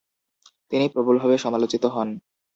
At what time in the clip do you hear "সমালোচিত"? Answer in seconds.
1.37-1.83